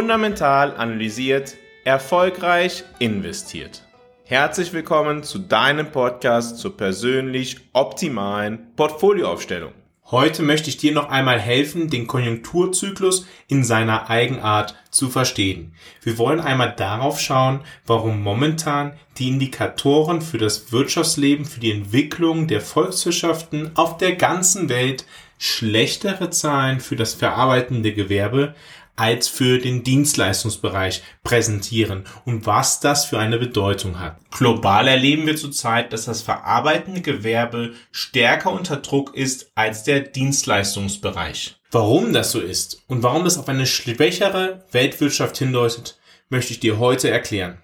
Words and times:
Fundamental 0.00 0.74
analysiert, 0.78 1.58
erfolgreich 1.84 2.84
investiert. 3.00 3.82
Herzlich 4.24 4.72
willkommen 4.72 5.24
zu 5.24 5.38
deinem 5.38 5.92
Podcast 5.92 6.56
zur 6.56 6.74
persönlich 6.74 7.58
optimalen 7.74 8.74
Portfolioaufstellung. 8.76 9.72
Heute 10.10 10.42
möchte 10.42 10.70
ich 10.70 10.78
dir 10.78 10.92
noch 10.92 11.10
einmal 11.10 11.38
helfen, 11.38 11.90
den 11.90 12.06
Konjunkturzyklus 12.06 13.26
in 13.46 13.62
seiner 13.62 14.08
Eigenart 14.08 14.74
zu 14.90 15.10
verstehen. 15.10 15.74
Wir 16.02 16.16
wollen 16.16 16.40
einmal 16.40 16.74
darauf 16.74 17.20
schauen, 17.20 17.60
warum 17.84 18.22
momentan 18.22 18.94
die 19.18 19.28
Indikatoren 19.28 20.22
für 20.22 20.38
das 20.38 20.72
Wirtschaftsleben, 20.72 21.44
für 21.44 21.60
die 21.60 21.72
Entwicklung 21.72 22.46
der 22.46 22.62
Volkswirtschaften 22.62 23.72
auf 23.76 23.98
der 23.98 24.16
ganzen 24.16 24.70
Welt 24.70 25.04
schlechtere 25.38 26.30
Zahlen 26.30 26.80
für 26.80 26.96
das 26.96 27.14
verarbeitende 27.14 27.94
Gewerbe 27.94 28.54
als 29.00 29.28
für 29.28 29.58
den 29.58 29.82
Dienstleistungsbereich 29.82 31.02
präsentieren 31.24 32.04
und 32.26 32.44
was 32.44 32.80
das 32.80 33.06
für 33.06 33.18
eine 33.18 33.38
Bedeutung 33.38 33.98
hat. 33.98 34.18
Global 34.30 34.86
erleben 34.88 35.26
wir 35.26 35.36
zurzeit, 35.36 35.94
dass 35.94 36.04
das 36.04 36.20
verarbeitende 36.20 37.00
Gewerbe 37.00 37.72
stärker 37.92 38.52
unter 38.52 38.76
Druck 38.76 39.14
ist 39.14 39.52
als 39.54 39.84
der 39.84 40.00
Dienstleistungsbereich. 40.00 41.56
Warum 41.70 42.12
das 42.12 42.30
so 42.30 42.40
ist 42.40 42.82
und 42.88 43.02
warum 43.02 43.24
das 43.24 43.38
auf 43.38 43.48
eine 43.48 43.64
schwächere 43.64 44.66
Weltwirtschaft 44.70 45.38
hindeutet, 45.38 45.98
möchte 46.28 46.52
ich 46.52 46.60
dir 46.60 46.78
heute 46.78 47.08
erklären. 47.08 47.56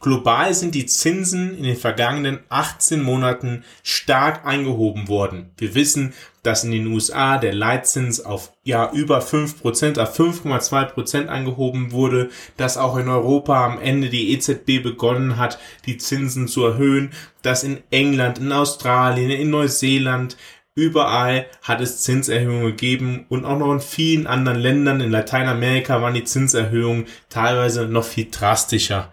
Global 0.00 0.54
sind 0.54 0.74
die 0.74 0.86
Zinsen 0.86 1.56
in 1.56 1.64
den 1.64 1.76
vergangenen 1.76 2.40
18 2.48 3.02
Monaten 3.02 3.64
stark 3.82 4.46
eingehoben 4.46 5.08
worden. 5.08 5.50
Wir 5.56 5.74
wissen, 5.74 6.14
dass 6.42 6.64
in 6.64 6.72
den 6.72 6.88
USA 6.88 7.38
der 7.38 7.54
Leitzins 7.54 8.24
auf 8.24 8.52
ja 8.64 8.90
über 8.92 9.20
5%, 9.20 10.00
auf 10.00 10.18
5,2% 10.18 11.26
angehoben 11.26 11.92
wurde, 11.92 12.30
dass 12.56 12.76
auch 12.76 12.96
in 12.96 13.08
Europa 13.08 13.64
am 13.64 13.80
Ende 13.80 14.08
die 14.08 14.32
EZB 14.32 14.82
begonnen 14.82 15.36
hat, 15.36 15.58
die 15.86 15.98
Zinsen 15.98 16.48
zu 16.48 16.64
erhöhen, 16.64 17.12
dass 17.42 17.62
in 17.62 17.82
England, 17.90 18.38
in 18.38 18.52
Australien, 18.52 19.30
in 19.30 19.50
Neuseeland 19.50 20.36
Überall 20.74 21.46
hat 21.60 21.82
es 21.82 22.00
Zinserhöhungen 22.00 22.64
gegeben 22.64 23.26
und 23.28 23.44
auch 23.44 23.58
noch 23.58 23.74
in 23.74 23.80
vielen 23.80 24.26
anderen 24.26 24.58
Ländern 24.58 25.02
in 25.02 25.10
Lateinamerika 25.10 26.00
waren 26.00 26.14
die 26.14 26.24
Zinserhöhungen 26.24 27.08
teilweise 27.28 27.84
noch 27.84 28.04
viel 28.04 28.28
drastischer. 28.30 29.12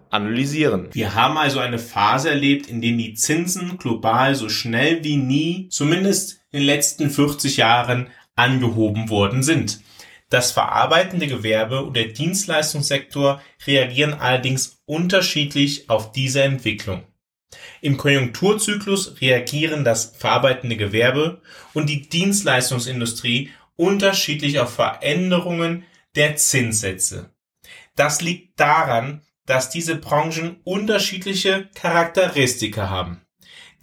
analysieren. 0.11 0.89
Wir 0.91 1.15
haben 1.15 1.37
also 1.37 1.59
eine 1.59 1.79
Phase 1.79 2.29
erlebt, 2.29 2.67
in 2.67 2.81
der 2.81 2.91
die 2.91 3.13
Zinsen 3.13 3.77
global 3.77 4.35
so 4.35 4.49
schnell 4.49 5.03
wie 5.03 5.17
nie, 5.17 5.69
zumindest 5.69 6.41
in 6.51 6.59
den 6.59 6.65
letzten 6.67 7.09
40 7.09 7.57
Jahren, 7.57 8.07
angehoben 8.35 9.09
worden 9.09 9.43
sind. 9.43 9.81
Das 10.29 10.51
verarbeitende 10.51 11.27
Gewerbe 11.27 11.83
und 11.83 11.95
der 11.95 12.07
Dienstleistungssektor 12.07 13.41
reagieren 13.67 14.13
allerdings 14.13 14.81
unterschiedlich 14.85 15.89
auf 15.89 16.13
diese 16.13 16.41
Entwicklung. 16.43 17.03
Im 17.81 17.97
Konjunkturzyklus 17.97 19.19
reagieren 19.19 19.83
das 19.83 20.15
verarbeitende 20.17 20.77
Gewerbe 20.77 21.41
und 21.73 21.89
die 21.89 22.07
Dienstleistungsindustrie 22.07 23.51
unterschiedlich 23.75 24.59
auf 24.59 24.73
Veränderungen 24.73 25.83
der 26.15 26.37
Zinssätze. 26.37 27.31
Das 27.95 28.21
liegt 28.21 28.59
daran, 28.59 29.21
dass 29.45 29.69
diese 29.69 29.95
Branchen 29.95 30.59
unterschiedliche 30.63 31.69
Charakteristika 31.75 32.89
haben, 32.89 33.21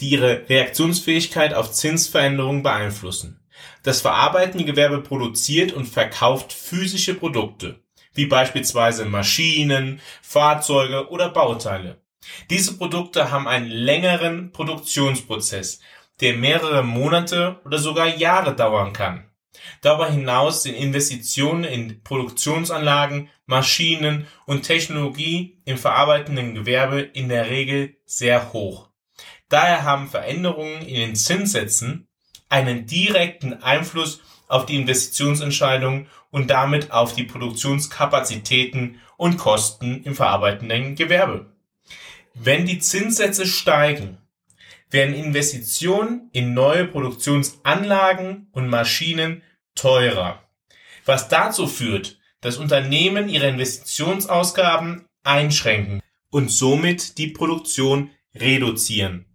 die 0.01 0.11
ihre 0.11 0.49
Reaktionsfähigkeit 0.49 1.55
auf 1.55 1.73
Zinsveränderungen 1.73 2.63
beeinflussen. 2.63 3.41
Das 3.83 4.01
verarbeitende 4.01 4.65
Gewerbe 4.65 5.01
produziert 5.01 5.73
und 5.73 5.87
verkauft 5.87 6.53
physische 6.53 7.15
Produkte, 7.15 7.81
wie 8.15 8.27
beispielsweise 8.27 9.05
Maschinen, 9.05 10.01
Fahrzeuge 10.23 11.09
oder 11.11 11.31
Bauteile. 11.31 12.01
Diese 12.51 12.77
Produkte 12.77 13.31
haben 13.31 13.49
einen 13.49 13.71
längeren 13.71 14.53
Produktionsprozess, 14.53 15.81
der 16.21 16.35
mehrere 16.35 16.83
Monate 16.83 17.61
oder 17.65 17.79
sogar 17.79 18.07
Jahre 18.07 18.55
dauern 18.55 18.93
kann. 18.93 19.28
Darüber 19.81 20.11
hinaus 20.11 20.63
sind 20.63 20.75
Investitionen 20.75 21.65
in 21.65 22.03
Produktionsanlagen, 22.03 23.31
Maschinen 23.47 24.27
und 24.47 24.63
Technologie 24.63 25.61
im 25.65 25.79
verarbeitenden 25.79 26.55
Gewerbe 26.55 27.01
in 27.01 27.29
der 27.29 27.49
Regel 27.49 27.97
sehr 28.05 28.53
hoch. 28.53 28.89
Daher 29.49 29.85
haben 29.85 30.09
Veränderungen 30.09 30.83
in 30.83 30.97
den 30.97 31.17
Zinssätzen 31.17 32.07
einen 32.49 32.87
direkten 32.87 33.63
Einfluss 33.63 34.21
auf 34.49 34.67
die 34.67 34.77
Investitionsentscheidungen 34.77 36.09
und 36.31 36.51
damit 36.51 36.91
auf 36.91 37.15
die 37.15 37.25
Produktionskapazitäten 37.25 39.01
und 39.17 39.39
Kosten 39.39 40.03
im 40.05 40.15
verarbeitenden 40.15 40.95
Gewerbe. 40.95 41.53
Wenn 42.35 42.67
die 42.67 42.79
Zinssätze 42.79 43.47
steigen, 43.47 44.19
werden 44.91 45.15
Investitionen 45.15 46.31
in 46.33 46.55
neue 46.55 46.87
Produktionsanlagen 46.87 48.49
und 48.53 48.69
Maschinen 48.69 49.43
teurer. 49.75 50.43
Was 51.05 51.29
dazu 51.29 51.67
führt, 51.67 52.19
dass 52.41 52.57
Unternehmen 52.57 53.29
ihre 53.29 53.49
Investitionsausgaben 53.49 55.05
einschränken 55.25 56.01
und 56.31 56.51
somit 56.51 57.19
die 57.19 57.29
Produktion 57.29 58.11
reduzieren. 58.35 59.27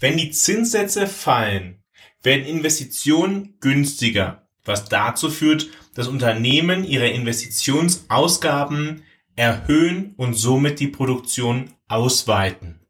Wenn 0.00 0.16
die 0.16 0.30
Zinssätze 0.30 1.06
fallen, 1.06 1.82
werden 2.22 2.44
Investitionen 2.44 3.56
günstiger, 3.60 4.48
was 4.64 4.86
dazu 4.86 5.30
führt, 5.30 5.68
dass 5.94 6.08
Unternehmen 6.08 6.84
ihre 6.84 7.08
Investitionsausgaben 7.08 9.04
erhöhen 9.36 10.14
und 10.16 10.34
somit 10.34 10.80
die 10.80 10.88
Produktion 10.88 11.70
ausweiten. 11.88 12.81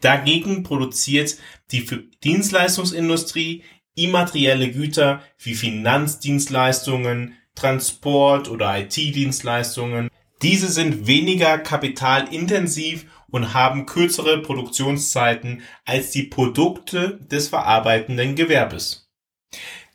Dagegen 0.00 0.62
produziert 0.62 1.36
die 1.70 1.86
Dienstleistungsindustrie 2.22 3.62
immaterielle 3.94 4.70
Güter 4.70 5.22
wie 5.38 5.54
Finanzdienstleistungen, 5.54 7.36
Transport 7.54 8.48
oder 8.48 8.78
IT-Dienstleistungen. 8.78 10.08
Diese 10.42 10.68
sind 10.68 11.06
weniger 11.06 11.58
kapitalintensiv 11.58 13.06
und 13.30 13.54
haben 13.54 13.86
kürzere 13.86 14.42
Produktionszeiten 14.42 15.62
als 15.84 16.10
die 16.10 16.24
Produkte 16.24 17.18
des 17.30 17.48
verarbeitenden 17.48 18.34
Gewerbes. 18.34 19.10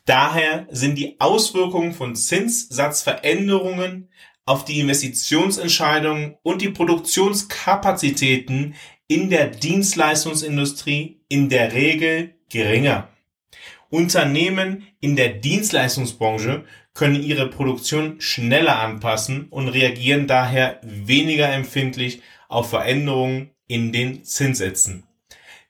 Daher 0.06 0.66
sind 0.70 0.96
die 0.96 1.20
Auswirkungen 1.20 1.92
von 1.92 2.16
Zinssatzveränderungen 2.16 4.08
auf 4.50 4.64
die 4.64 4.80
Investitionsentscheidungen 4.80 6.36
und 6.42 6.60
die 6.60 6.70
Produktionskapazitäten 6.70 8.74
in 9.06 9.30
der 9.30 9.46
Dienstleistungsindustrie 9.46 11.20
in 11.28 11.48
der 11.48 11.72
Regel 11.72 12.34
geringer. 12.48 13.08
Unternehmen 13.90 14.88
in 14.98 15.14
der 15.14 15.28
Dienstleistungsbranche 15.28 16.64
können 16.94 17.22
ihre 17.22 17.48
Produktion 17.48 18.20
schneller 18.20 18.80
anpassen 18.80 19.46
und 19.50 19.68
reagieren 19.68 20.26
daher 20.26 20.80
weniger 20.82 21.52
empfindlich 21.52 22.20
auf 22.48 22.70
Veränderungen 22.70 23.50
in 23.68 23.92
den 23.92 24.24
Zinssätzen. 24.24 25.04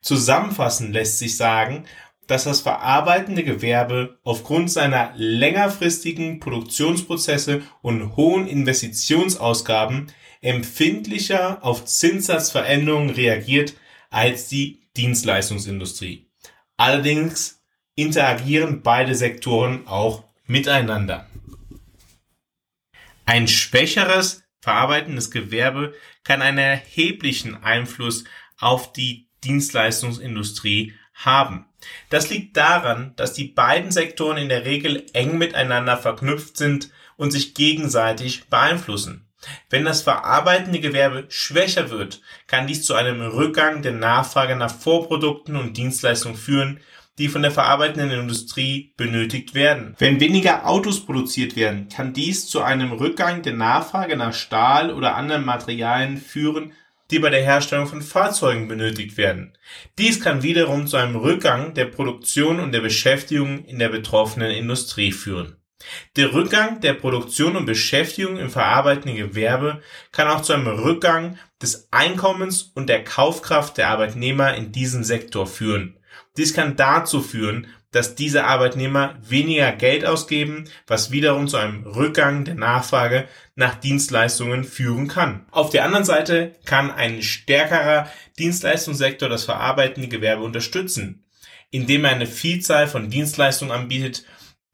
Zusammenfassend 0.00 0.94
lässt 0.94 1.18
sich 1.18 1.36
sagen, 1.36 1.84
dass 2.30 2.44
das 2.44 2.60
verarbeitende 2.60 3.42
Gewerbe 3.42 4.20
aufgrund 4.22 4.70
seiner 4.70 5.12
längerfristigen 5.16 6.38
Produktionsprozesse 6.38 7.62
und 7.82 8.14
hohen 8.14 8.46
Investitionsausgaben 8.46 10.12
empfindlicher 10.40 11.64
auf 11.64 11.84
Zinssatzveränderungen 11.84 13.10
reagiert 13.10 13.74
als 14.10 14.46
die 14.46 14.88
Dienstleistungsindustrie. 14.96 16.30
Allerdings 16.76 17.64
interagieren 17.96 18.82
beide 18.82 19.16
Sektoren 19.16 19.88
auch 19.88 20.22
miteinander. 20.46 21.28
Ein 23.26 23.48
schwächeres 23.48 24.44
verarbeitendes 24.60 25.32
Gewerbe 25.32 25.94
kann 26.22 26.42
einen 26.42 26.58
erheblichen 26.58 27.60
Einfluss 27.64 28.22
auf 28.56 28.92
die 28.92 29.28
Dienstleistungsindustrie 29.42 30.94
haben. 31.14 31.66
Das 32.08 32.30
liegt 32.30 32.56
daran, 32.56 33.12
dass 33.16 33.32
die 33.32 33.44
beiden 33.44 33.90
Sektoren 33.90 34.36
in 34.36 34.48
der 34.48 34.64
Regel 34.64 35.06
eng 35.12 35.38
miteinander 35.38 35.96
verknüpft 35.96 36.56
sind 36.56 36.90
und 37.16 37.30
sich 37.30 37.54
gegenseitig 37.54 38.48
beeinflussen. 38.48 39.26
Wenn 39.70 39.84
das 39.84 40.02
verarbeitende 40.02 40.80
Gewerbe 40.80 41.24
schwächer 41.28 41.90
wird, 41.90 42.20
kann 42.46 42.66
dies 42.66 42.84
zu 42.84 42.94
einem 42.94 43.22
Rückgang 43.22 43.82
der 43.82 43.92
Nachfrage 43.92 44.56
nach 44.56 44.74
Vorprodukten 44.74 45.56
und 45.56 45.76
Dienstleistungen 45.76 46.36
führen, 46.36 46.80
die 47.18 47.28
von 47.28 47.42
der 47.42 47.50
verarbeitenden 47.50 48.18
Industrie 48.18 48.94
benötigt 48.96 49.54
werden. 49.54 49.94
Wenn 49.98 50.20
weniger 50.20 50.66
Autos 50.66 51.04
produziert 51.04 51.56
werden, 51.56 51.88
kann 51.88 52.12
dies 52.12 52.46
zu 52.46 52.62
einem 52.62 52.92
Rückgang 52.92 53.42
der 53.42 53.52
Nachfrage 53.52 54.16
nach 54.16 54.32
Stahl 54.32 54.92
oder 54.92 55.16
anderen 55.16 55.44
Materialien 55.44 56.16
führen, 56.16 56.72
die 57.10 57.18
bei 57.18 57.30
der 57.30 57.42
Herstellung 57.42 57.86
von 57.86 58.02
Fahrzeugen 58.02 58.68
benötigt 58.68 59.16
werden. 59.16 59.56
Dies 59.98 60.20
kann 60.20 60.42
wiederum 60.42 60.86
zu 60.86 60.96
einem 60.96 61.16
Rückgang 61.16 61.74
der 61.74 61.86
Produktion 61.86 62.60
und 62.60 62.72
der 62.72 62.80
Beschäftigung 62.80 63.64
in 63.64 63.78
der 63.78 63.88
betroffenen 63.88 64.50
Industrie 64.50 65.12
führen. 65.12 65.56
Der 66.16 66.34
Rückgang 66.34 66.80
der 66.80 66.94
Produktion 66.94 67.56
und 67.56 67.64
Beschäftigung 67.64 68.36
im 68.36 68.50
verarbeitenden 68.50 69.16
Gewerbe 69.16 69.80
kann 70.12 70.28
auch 70.28 70.42
zu 70.42 70.52
einem 70.52 70.66
Rückgang 70.66 71.38
des 71.62 71.88
Einkommens 71.90 72.70
und 72.74 72.88
der 72.88 73.02
Kaufkraft 73.02 73.78
der 73.78 73.88
Arbeitnehmer 73.88 74.54
in 74.54 74.72
diesem 74.72 75.04
Sektor 75.04 75.46
führen. 75.46 75.98
Dies 76.36 76.54
kann 76.54 76.76
dazu 76.76 77.22
führen, 77.22 77.66
dass 77.92 78.14
diese 78.14 78.44
Arbeitnehmer 78.44 79.16
weniger 79.20 79.72
Geld 79.72 80.04
ausgeben, 80.04 80.64
was 80.86 81.10
wiederum 81.10 81.48
zu 81.48 81.56
einem 81.56 81.84
Rückgang 81.84 82.44
der 82.44 82.54
Nachfrage 82.54 83.26
nach 83.56 83.74
Dienstleistungen 83.74 84.64
führen 84.64 85.08
kann. 85.08 85.46
Auf 85.50 85.70
der 85.70 85.84
anderen 85.84 86.04
Seite 86.04 86.56
kann 86.64 86.90
ein 86.90 87.22
stärkerer 87.22 88.08
Dienstleistungssektor 88.38 89.28
das 89.28 89.44
verarbeitende 89.44 90.08
Gewerbe 90.08 90.42
unterstützen, 90.42 91.24
indem 91.70 92.04
er 92.04 92.12
eine 92.12 92.26
Vielzahl 92.26 92.86
von 92.86 93.10
Dienstleistungen 93.10 93.72
anbietet, 93.72 94.24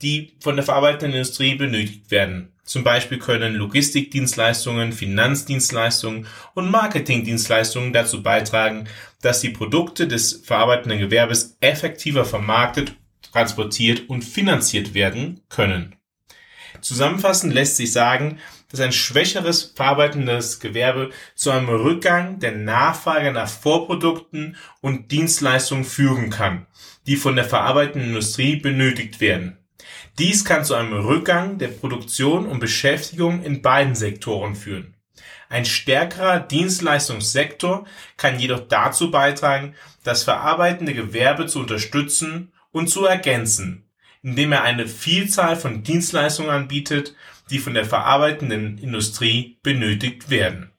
die 0.02 0.36
von 0.40 0.56
der 0.56 0.64
verarbeitenden 0.64 1.12
Industrie 1.12 1.54
benötigt 1.54 2.10
werden. 2.10 2.52
Zum 2.64 2.82
Beispiel 2.82 3.18
können 3.18 3.54
Logistikdienstleistungen, 3.54 4.92
Finanzdienstleistungen 4.92 6.26
und 6.54 6.70
Marketingdienstleistungen 6.70 7.92
dazu 7.92 8.22
beitragen, 8.22 8.88
dass 9.22 9.40
die 9.40 9.50
Produkte 9.50 10.08
des 10.08 10.42
verarbeitenden 10.44 10.98
Gewerbes 10.98 11.56
effektiver 11.60 12.24
vermarktet, 12.24 12.96
transportiert 13.36 14.08
und 14.08 14.24
finanziert 14.24 14.94
werden 14.94 15.42
können. 15.50 15.94
Zusammenfassend 16.80 17.52
lässt 17.52 17.76
sich 17.76 17.92
sagen, 17.92 18.38
dass 18.70 18.80
ein 18.80 18.92
schwächeres 18.92 19.74
verarbeitendes 19.76 20.58
Gewerbe 20.58 21.10
zu 21.34 21.50
einem 21.50 21.68
Rückgang 21.68 22.38
der 22.38 22.52
Nachfrage 22.52 23.32
nach 23.32 23.48
Vorprodukten 23.48 24.56
und 24.80 25.12
Dienstleistungen 25.12 25.84
führen 25.84 26.30
kann, 26.30 26.66
die 27.06 27.16
von 27.16 27.36
der 27.36 27.44
verarbeitenden 27.44 28.08
Industrie 28.08 28.56
benötigt 28.56 29.20
werden. 29.20 29.58
Dies 30.18 30.46
kann 30.46 30.64
zu 30.64 30.74
einem 30.74 30.94
Rückgang 30.94 31.58
der 31.58 31.68
Produktion 31.68 32.46
und 32.46 32.58
Beschäftigung 32.58 33.42
in 33.42 33.60
beiden 33.60 33.94
Sektoren 33.94 34.54
führen. 34.54 34.94
Ein 35.50 35.66
stärkerer 35.66 36.40
Dienstleistungssektor 36.40 37.86
kann 38.16 38.40
jedoch 38.40 38.60
dazu 38.66 39.10
beitragen, 39.10 39.74
das 40.04 40.24
verarbeitende 40.24 40.94
Gewerbe 40.94 41.46
zu 41.46 41.58
unterstützen 41.60 42.50
und 42.76 42.88
zu 42.88 43.06
ergänzen, 43.06 43.88
indem 44.22 44.52
er 44.52 44.62
eine 44.62 44.86
Vielzahl 44.86 45.56
von 45.56 45.82
Dienstleistungen 45.82 46.50
anbietet, 46.50 47.14
die 47.48 47.58
von 47.58 47.72
der 47.72 47.86
verarbeitenden 47.86 48.76
Industrie 48.76 49.56
benötigt 49.62 50.28
werden. 50.28 50.72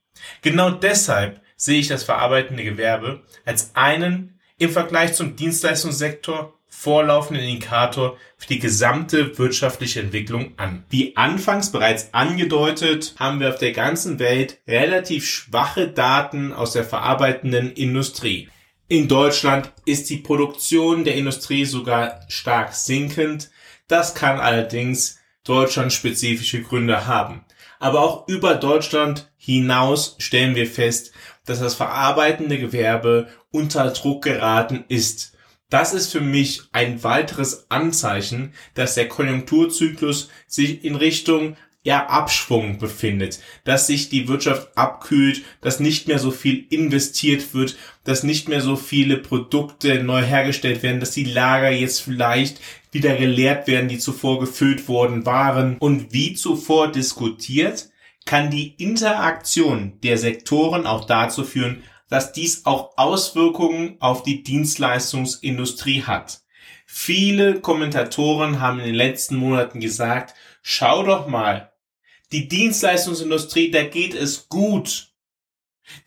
Genau 0.44 0.70
deshalb 0.70 1.42
sehe 1.56 1.80
ich 1.80 1.88
das 1.88 2.04
verarbeitende 2.04 2.64
Gewerbe 2.64 3.24
als 3.46 3.76
einen 3.76 4.40
im 4.60 4.70
Vergleich 4.70 5.14
zum 5.14 5.36
Dienstleistungssektor 5.36 6.54
vorlaufenden 6.70 7.44
Indikator 7.44 8.16
für 8.38 8.48
die 8.48 8.60
gesamte 8.60 9.36
wirtschaftliche 9.40 10.02
Entwicklung 10.02 10.54
an. 10.58 10.84
Wie 10.92 11.18
anfangs 11.18 11.72
bereits 11.72 12.14
angedeutet, 12.14 13.16
haben 13.18 13.40
wir 13.40 13.50
auf 13.50 13.58
der 13.58 13.72
ganzen 13.72 14.20
Welt 14.20 14.60
relativ 14.68 15.26
schwache 15.26 15.88
Daten 15.88 16.54
aus 16.54 16.74
der 16.74 16.84
verarbeitenden 16.84 17.72
Industrie. 17.72 18.50
In 18.89 19.10
Deutschland 19.10 19.74
ist 19.86 20.10
die 20.10 20.16
Produktion 20.16 21.04
der 21.04 21.16
Industrie 21.16 21.66
sogar 21.66 22.22
stark 22.30 22.74
sinkend. 22.74 23.50
Das 23.89 24.16
kann 24.16 24.39
allerdings 24.39 25.19
deutschlandspezifische 25.44 26.62
Gründe 26.62 27.06
haben. 27.06 27.44
Aber 27.80 28.00
auch 28.00 28.30
über 28.30 28.56
Deutschland 28.56 29.30
hinaus 29.36 30.16
stellen 30.19 30.56
wir 30.56 30.68
fest, 30.68 31.12
dass 31.45 31.60
das 31.60 31.75
verarbeitende 31.75 32.60
Gewerbe 32.60 33.28
unter 33.51 33.92
Druck 33.92 34.24
geraten 34.24 34.86
ist. 34.88 35.33
Das 35.69 35.94
ist 35.94 36.13
für 36.13 36.22
mich 36.22 36.62
ein 36.72 37.04
weiteres 37.04 37.69
Anzeichen, 37.69 38.54
dass 38.74 38.95
der 38.95 39.10
Konjunkturzyklus 39.10 40.30
sich 40.47 40.85
in 40.85 40.95
Richtung 40.95 41.57
ja, 41.88 42.06
Abschwung 42.08 42.80
befindet, 42.80 43.40
dass 43.64 43.88
sich 43.88 44.10
die 44.10 44.28
Wirtschaft 44.28 44.78
abkühlt, 44.78 45.44
dass 45.62 45.80
nicht 45.80 46.10
mehr 46.10 46.20
so 46.20 46.32
viel 46.32 46.66
investiert 46.70 47.54
wird, 47.54 47.78
dass 48.04 48.24
nicht 48.24 48.50
mehr 48.50 48.60
so 48.60 48.76
viele 48.76 49.16
Produkte 49.16 50.04
neu 50.04 50.22
hergestellt 50.22 50.84
werden, 50.84 51.00
dass 51.00 51.12
die 51.12 51.24
Lager 51.24 51.72
jetzt 51.72 52.02
vielleicht 52.02 52.60
wieder 52.92 53.16
geleert 53.16 53.68
werden, 53.68 53.88
die 53.88 54.00
zuvor 54.00 54.42
gefüllt 54.42 54.90
worden 54.90 55.26
waren. 55.26 55.78
Und 55.78 56.12
wie 56.12 56.34
zuvor 56.34 56.92
diskutiert, 56.92 57.88
kann 58.26 58.52
die 58.52 58.76
Interaktion 58.76 59.94
der 60.04 60.18
Sektoren 60.18 60.86
auch 60.86 61.06
dazu 61.06 61.46
führen, 61.46 61.84
dass 62.10 62.34
dies 62.34 62.66
auch 62.66 62.98
Auswirkungen 62.98 63.96
auf 64.02 64.24
die 64.24 64.44
Dienstleistungsindustrie 64.44 66.04
hat. 66.04 66.42
Viele 66.86 67.62
Kommentatoren 67.62 68.60
haben 68.60 68.80
in 68.80 68.88
den 68.88 68.96
letzten 68.96 69.38
Monaten 69.38 69.80
gesagt, 69.80 70.34
schau 70.62 71.04
doch 71.04 71.30
mal, 71.30 71.72
die 72.31 72.48
Dienstleistungsindustrie, 72.48 73.72
da 73.72 73.84
geht 73.84 74.14
es 74.14 74.50
gut. 74.50 75.14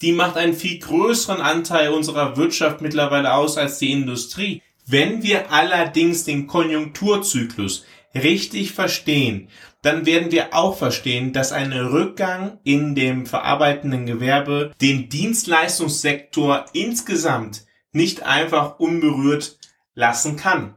Die 0.03 0.13
macht 0.13 0.37
einen 0.37 0.55
viel 0.55 0.79
größeren 0.79 1.41
Anteil 1.41 1.91
unserer 1.91 2.37
Wirtschaft 2.37 2.81
mittlerweile 2.83 3.35
aus 3.35 3.57
als 3.57 3.79
die 3.79 3.93
Industrie. 3.93 4.63
Wenn 4.87 5.23
wir 5.23 5.51
allerdings 5.53 6.25
den 6.25 6.47
Konjunkturzyklus 6.47 7.85
richtig 8.15 8.73
verstehen, 8.73 9.49
dann 9.83 10.05
werden 10.05 10.31
wir 10.31 10.55
auch 10.55 10.77
verstehen, 10.77 11.33
dass 11.33 11.53
ein 11.53 11.73
Rückgang 11.73 12.59
in 12.65 12.95
dem 12.95 13.25
verarbeitenden 13.25 14.05
Gewerbe 14.05 14.73
den 14.81 15.09
Dienstleistungssektor 15.09 16.67
insgesamt 16.75 17.65
nicht 17.93 18.23
einfach 18.23 18.79
unberührt 18.79 19.59
lassen 19.95 20.37
kann. 20.37 20.75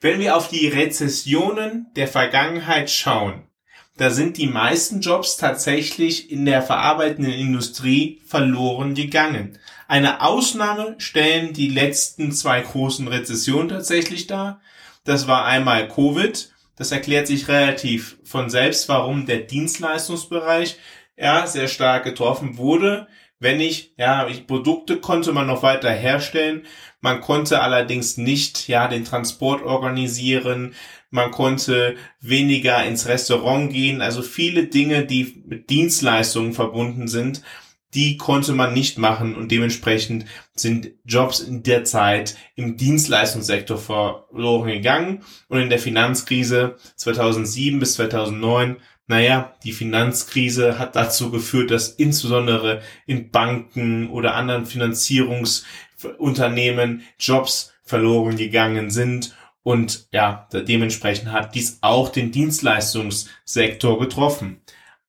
Wenn 0.00 0.20
wir 0.20 0.36
auf 0.36 0.48
die 0.48 0.68
Rezessionen 0.68 1.88
der 1.96 2.08
Vergangenheit 2.08 2.90
schauen, 2.90 3.47
da 3.98 4.10
sind 4.10 4.38
die 4.38 4.46
meisten 4.46 5.00
Jobs 5.00 5.36
tatsächlich 5.36 6.30
in 6.30 6.46
der 6.46 6.62
verarbeitenden 6.62 7.32
Industrie 7.32 8.20
verloren 8.26 8.94
gegangen. 8.94 9.58
Eine 9.86 10.22
Ausnahme 10.22 10.94
stellen 10.98 11.52
die 11.52 11.68
letzten 11.68 12.32
zwei 12.32 12.62
großen 12.62 13.06
Rezessionen 13.08 13.68
tatsächlich 13.68 14.26
dar. 14.26 14.60
Das 15.04 15.28
war 15.28 15.44
einmal 15.44 15.88
Covid 15.88 16.50
das 16.78 16.92
erklärt 16.92 17.26
sich 17.26 17.48
relativ 17.48 18.18
von 18.22 18.48
selbst, 18.50 18.88
warum 18.88 19.26
der 19.26 19.38
Dienstleistungsbereich 19.38 20.76
ja 21.16 21.44
sehr 21.46 21.66
stark 21.66 22.04
getroffen 22.04 22.56
wurde. 22.56 23.08
Wenn 23.40 23.60
ich, 23.60 23.94
ja, 23.96 24.28
Produkte 24.46 24.98
konnte 24.98 25.32
man 25.32 25.46
noch 25.46 25.62
weiter 25.62 25.90
herstellen. 25.90 26.66
Man 27.00 27.20
konnte 27.20 27.60
allerdings 27.60 28.16
nicht, 28.16 28.66
ja, 28.66 28.88
den 28.88 29.04
Transport 29.04 29.62
organisieren. 29.62 30.74
Man 31.10 31.30
konnte 31.30 31.96
weniger 32.20 32.84
ins 32.84 33.06
Restaurant 33.06 33.72
gehen. 33.72 34.02
Also 34.02 34.22
viele 34.22 34.66
Dinge, 34.66 35.06
die 35.06 35.42
mit 35.46 35.70
Dienstleistungen 35.70 36.52
verbunden 36.52 37.06
sind, 37.06 37.42
die 37.94 38.16
konnte 38.18 38.52
man 38.52 38.74
nicht 38.74 38.98
machen 38.98 39.34
und 39.34 39.50
dementsprechend 39.50 40.26
sind 40.54 40.90
Jobs 41.04 41.40
in 41.40 41.62
der 41.62 41.84
Zeit 41.84 42.36
im 42.54 42.76
Dienstleistungssektor 42.76 43.78
verloren 43.78 44.68
gegangen 44.68 45.24
und 45.48 45.60
in 45.60 45.70
der 45.70 45.78
Finanzkrise 45.78 46.76
2007 46.96 47.78
bis 47.78 47.94
2009 47.94 48.76
naja, 49.08 49.54
die 49.64 49.72
Finanzkrise 49.72 50.78
hat 50.78 50.94
dazu 50.94 51.30
geführt, 51.30 51.70
dass 51.70 51.88
insbesondere 51.88 52.82
in 53.06 53.30
Banken 53.30 54.10
oder 54.10 54.34
anderen 54.34 54.66
Finanzierungsunternehmen 54.66 57.00
Jobs 57.18 57.72
verloren 57.82 58.36
gegangen 58.36 58.90
sind 58.90 59.34
und 59.62 60.08
ja, 60.12 60.46
dementsprechend 60.52 61.32
hat 61.32 61.54
dies 61.54 61.78
auch 61.80 62.10
den 62.10 62.32
Dienstleistungssektor 62.32 63.98
getroffen. 63.98 64.60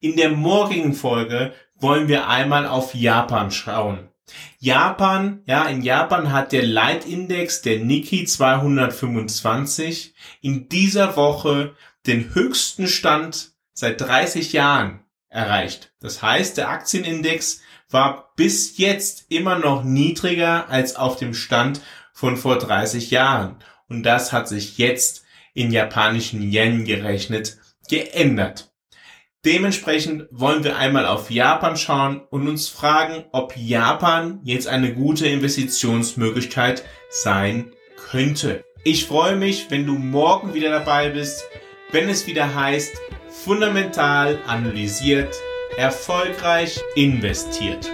In 0.00 0.16
der 0.16 0.30
morgigen 0.30 0.94
Folge 0.94 1.54
wollen 1.74 2.08
wir 2.08 2.28
einmal 2.28 2.66
auf 2.66 2.94
Japan 2.94 3.50
schauen. 3.50 4.10
Japan, 4.58 5.42
ja, 5.46 5.64
in 5.64 5.82
Japan 5.82 6.32
hat 6.32 6.52
der 6.52 6.64
Leitindex 6.64 7.62
der 7.62 7.78
Nikkei 7.80 8.24
225 8.24 10.14
in 10.42 10.68
dieser 10.68 11.16
Woche 11.16 11.74
den 12.06 12.34
höchsten 12.34 12.86
Stand 12.86 13.52
seit 13.78 14.00
30 14.00 14.52
Jahren 14.52 15.04
erreicht. 15.28 15.92
Das 16.00 16.20
heißt, 16.20 16.56
der 16.56 16.68
Aktienindex 16.68 17.60
war 17.88 18.32
bis 18.34 18.76
jetzt 18.76 19.26
immer 19.28 19.56
noch 19.56 19.84
niedriger 19.84 20.68
als 20.68 20.96
auf 20.96 21.14
dem 21.14 21.32
Stand 21.32 21.80
von 22.12 22.36
vor 22.36 22.58
30 22.58 23.12
Jahren. 23.12 23.62
Und 23.88 24.02
das 24.02 24.32
hat 24.32 24.48
sich 24.48 24.78
jetzt 24.78 25.24
in 25.54 25.70
japanischen 25.70 26.42
Yen 26.42 26.86
gerechnet 26.86 27.58
geändert. 27.88 28.72
Dementsprechend 29.44 30.26
wollen 30.32 30.64
wir 30.64 30.76
einmal 30.76 31.06
auf 31.06 31.30
Japan 31.30 31.76
schauen 31.76 32.20
und 32.30 32.48
uns 32.48 32.68
fragen, 32.68 33.26
ob 33.30 33.56
Japan 33.56 34.40
jetzt 34.42 34.66
eine 34.66 34.92
gute 34.92 35.28
Investitionsmöglichkeit 35.28 36.82
sein 37.10 37.70
könnte. 38.10 38.64
Ich 38.82 39.06
freue 39.06 39.36
mich, 39.36 39.70
wenn 39.70 39.86
du 39.86 39.92
morgen 39.92 40.52
wieder 40.54 40.70
dabei 40.70 41.10
bist, 41.10 41.44
wenn 41.90 42.08
es 42.08 42.26
wieder 42.26 42.54
heißt, 42.54 43.00
fundamental 43.30 44.38
analysiert, 44.46 45.34
erfolgreich 45.76 46.80
investiert. 46.94 47.90